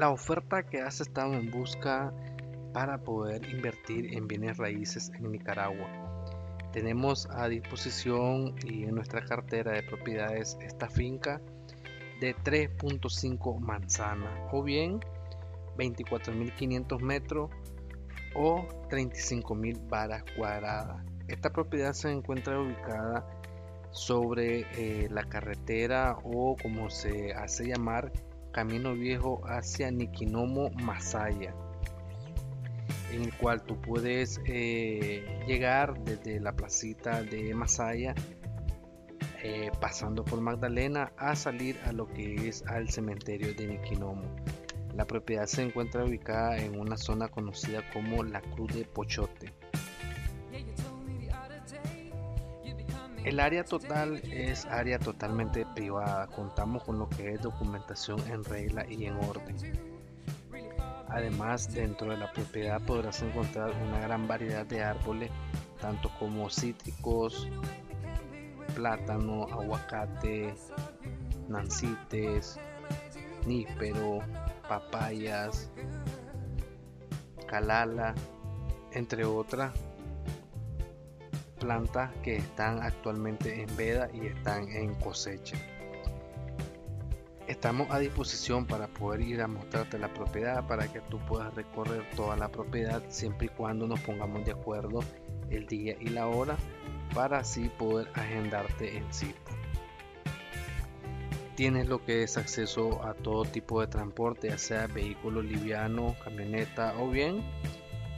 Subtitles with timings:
[0.00, 2.10] La oferta que has estado en busca
[2.72, 5.90] para poder invertir en bienes raíces en Nicaragua.
[6.72, 11.42] Tenemos a disposición y en nuestra cartera de propiedades esta finca
[12.18, 15.00] de 3.5 manzanas o bien
[15.76, 17.50] 24.500 metros
[18.34, 21.04] o 35.000 varas cuadradas.
[21.28, 23.26] Esta propiedad se encuentra ubicada
[23.90, 28.10] sobre eh, la carretera o como se hace llamar
[28.52, 31.54] Camino Viejo hacia Niquinomo, Masaya,
[33.12, 38.14] en el cual tú puedes eh, llegar desde la placita de Masaya,
[39.42, 44.24] eh, pasando por Magdalena, a salir a lo que es al cementerio de Niquinomo.
[44.94, 49.59] La propiedad se encuentra ubicada en una zona conocida como la Cruz de Pochote.
[53.24, 56.26] El área total es área totalmente privada.
[56.28, 59.56] Contamos con lo que es documentación en regla y en orden.
[61.08, 65.30] Además, dentro de la propiedad podrás encontrar una gran variedad de árboles,
[65.80, 67.46] tanto como cítricos,
[68.74, 70.54] plátano, aguacate,
[71.48, 72.58] nancites,
[73.44, 74.20] níspero,
[74.66, 75.70] papayas,
[77.46, 78.14] calala,
[78.92, 79.72] entre otras
[81.60, 85.56] plantas que están actualmente en veda y están en cosecha.
[87.46, 92.08] Estamos a disposición para poder ir a mostrarte la propiedad para que tú puedas recorrer
[92.16, 95.00] toda la propiedad siempre y cuando nos pongamos de acuerdo
[95.50, 96.56] el día y la hora
[97.14, 99.52] para así poder agendarte en cita.
[101.56, 106.94] Tienes lo que es acceso a todo tipo de transporte, ya sea vehículo liviano, camioneta
[106.98, 107.42] o bien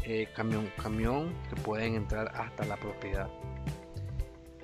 [0.05, 3.29] eh, camión, camión que pueden entrar hasta la propiedad.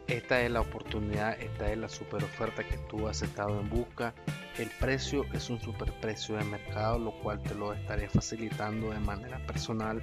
[0.06, 4.14] Esta es la oportunidad, esta es la super oferta que tú has estado en busca.
[4.58, 9.00] El precio es un super precio de mercado, lo cual te lo estaré facilitando de
[9.00, 10.02] manera personal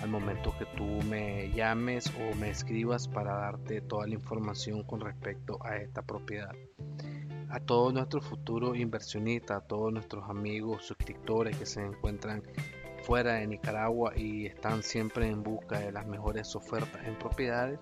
[0.00, 5.00] al momento que tú me llames o me escribas para darte toda la información con
[5.00, 6.54] respecto a esta propiedad.
[7.50, 12.42] A todos nuestros futuros inversionistas, a todos nuestros amigos, suscriptores que se encuentran
[13.02, 17.78] fuera de Nicaragua y están siempre en busca de las mejores ofertas en propiedades,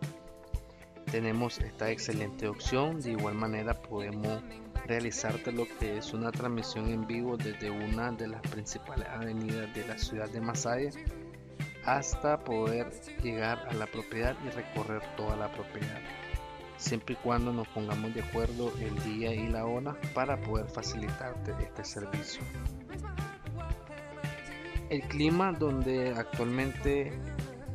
[1.10, 3.00] tenemos esta excelente opción.
[3.00, 4.42] De igual manera podemos
[4.86, 9.86] realizarte lo que es una transmisión en vivo desde una de las principales avenidas de
[9.86, 10.90] la ciudad de Masaya
[11.84, 12.90] hasta poder
[13.22, 16.00] llegar a la propiedad y recorrer toda la propiedad.
[16.76, 21.52] Siempre y cuando nos pongamos de acuerdo el día y la hora para poder facilitarte
[21.62, 22.42] este servicio.
[24.90, 27.12] El clima donde actualmente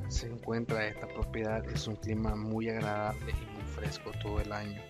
[0.10, 4.82] se encuentra esta propiedad es un clima muy agradable y muy fresco todo el año.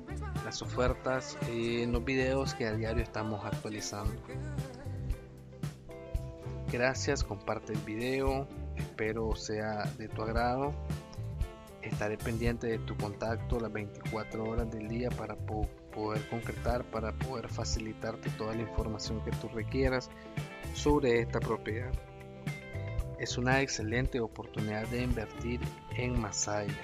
[0.44, 4.14] las ofertas en los videos que a diario estamos actualizando.
[6.72, 10.74] Gracias, comparte el video, espero sea de tu agrado.
[11.82, 17.48] Estaré pendiente de tu contacto las 24 horas del día para poder concretar, para poder
[17.48, 20.10] facilitarte toda la información que tú requieras
[20.74, 21.94] sobre esta propiedad.
[23.18, 25.62] Es una excelente oportunidad de invertir
[25.96, 26.76] en Masaya,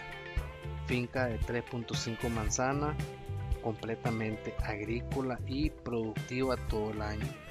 [0.88, 2.96] finca de 3.5 manzanas,
[3.62, 7.43] completamente agrícola y productiva todo el año.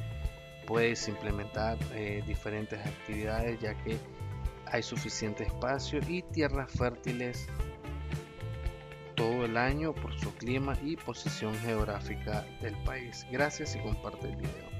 [0.66, 3.98] Puedes implementar eh, diferentes actividades ya que
[4.66, 7.46] hay suficiente espacio y tierras fértiles
[9.14, 13.26] todo el año por su clima y posición geográfica del país.
[13.30, 14.71] Gracias y comparte el video.